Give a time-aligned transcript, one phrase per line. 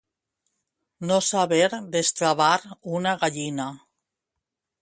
[1.11, 2.57] No saber destravar
[2.97, 3.73] una gallina.